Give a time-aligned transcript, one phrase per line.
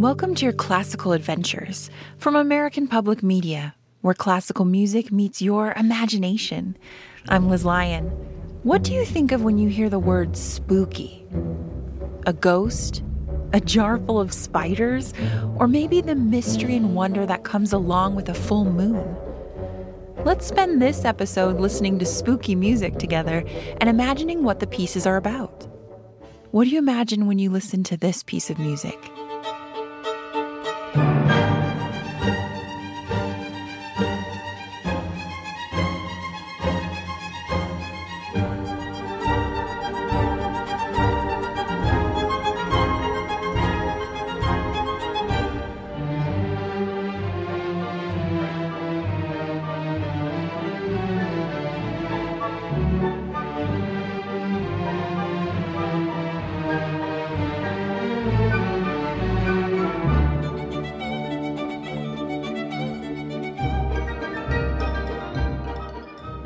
[0.00, 6.78] Welcome to your classical adventures from American Public Media, where classical music meets your imagination.
[7.28, 8.06] I'm Liz Lyon.
[8.62, 11.26] What do you think of when you hear the word spooky?
[12.24, 13.02] A ghost?
[13.52, 15.12] A jar full of spiders?
[15.56, 19.04] Or maybe the mystery and wonder that comes along with a full moon?
[20.24, 23.44] Let's spend this episode listening to spooky music together
[23.82, 25.68] and imagining what the pieces are about.
[26.52, 28.98] What do you imagine when you listen to this piece of music?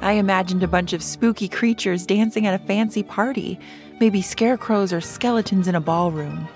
[0.04, 3.58] I imagined a bunch of spooky creatures dancing at a fancy party,
[4.00, 6.46] maybe scarecrows or skeletons in a ballroom.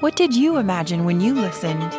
[0.00, 1.92] What did you imagine when you listened?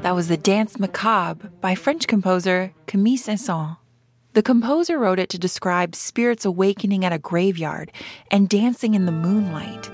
[0.00, 3.76] That was the Danse Macabre by French composer Camille Saint-Saëns.
[4.32, 7.92] The composer wrote it to describe spirits awakening at a graveyard
[8.30, 9.90] and dancing in the moonlight.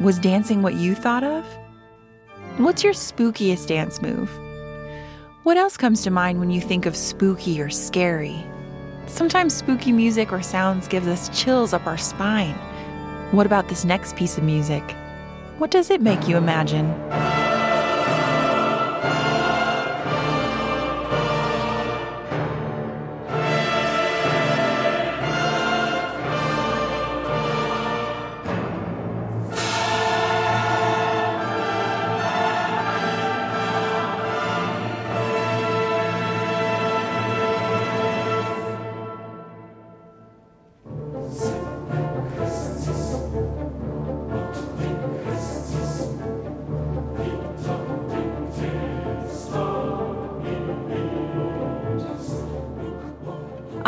[0.00, 1.44] Was dancing what you thought of?
[2.58, 4.30] What's your spookiest dance move?
[5.42, 8.44] What else comes to mind when you think of spooky or scary?
[9.06, 12.54] Sometimes spooky music or sounds gives us chills up our spine.
[13.30, 14.82] What about this next piece of music?
[15.56, 16.90] What does it make you imagine?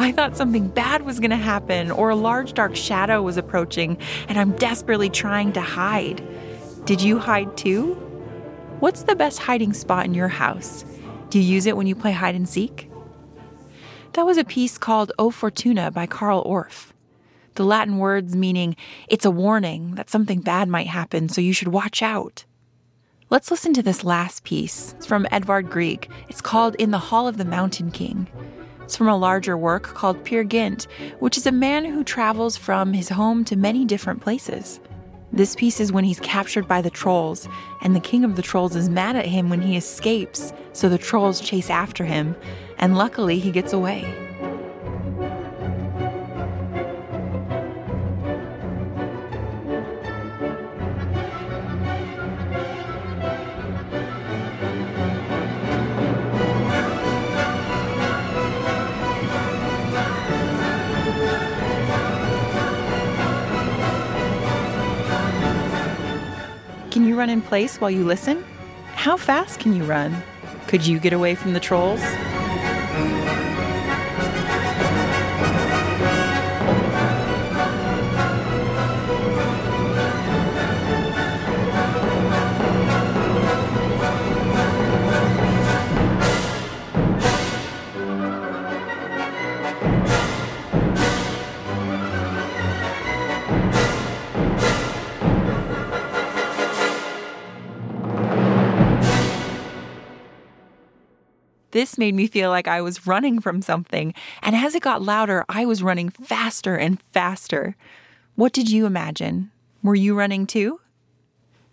[0.03, 3.97] I thought something bad was going to happen, or a large dark shadow was approaching,
[4.29, 6.21] and I'm desperately trying to hide.
[6.87, 7.95] Did you hide too?
[8.81, 10.85] What's the best hiding spot in your house?
[11.31, 12.91] Do you use it when you play hide and seek?
[14.15, 16.91] That was a piece called O Fortuna by Carl Orff.
[17.55, 18.75] The Latin words meaning
[19.07, 22.45] it's a warning that something bad might happen, so you should watch out.
[23.31, 24.95] Let's listen to this last piece.
[24.97, 26.11] It's from Edvard Grieg.
[26.29, 28.27] It's called In the Hall of the Mountain King.
[28.97, 30.87] From a larger work called Peer Gynt,
[31.19, 34.81] which is a man who travels from his home to many different places.
[35.33, 37.49] This piece is when he's captured by the trolls,
[37.81, 40.99] and the king of the trolls is mad at him when he escapes, so the
[40.99, 42.37] trolls chase after him,
[42.79, 44.22] and luckily he gets away.
[67.23, 68.45] Run in place while you listen?
[68.95, 70.25] How fast can you run?
[70.67, 72.03] Could you get away from the trolls?
[101.73, 105.43] This made me feel like I was running from something, and as it got louder,
[105.49, 107.77] I was running faster and faster.
[108.35, 109.51] What did you imagine?
[109.83, 110.81] Were you running too?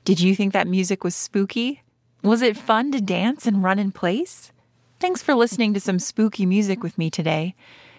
[0.05, 1.83] Did you think that music was spooky?
[2.23, 4.53] Was it fun to dance and run in place?
[5.01, 7.53] Thanks for listening to some spooky music with me today.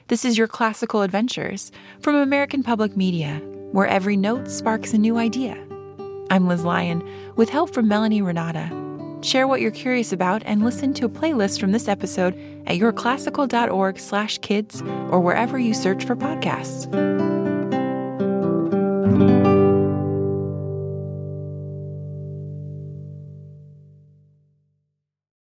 [0.08, 1.70] This is your classical adventures
[2.00, 3.43] from American Public Media,
[3.73, 5.55] where every note sparks a new idea.
[6.31, 7.06] I'm Liz Lyon,
[7.37, 8.89] with help from Melanie Renata.
[9.22, 12.34] Share what you're curious about and listen to a playlist from this episode
[12.67, 17.30] at yourclassical.org slash kids or wherever you search for podcasts.